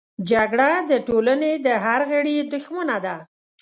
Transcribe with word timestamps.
جګړه 0.29 0.69
د 0.89 0.91
ټولنې 1.07 1.51
د 1.65 1.67
هر 1.83 2.01
غړي 2.11 2.35
دښمنه 2.53 2.97
ده 3.05 3.15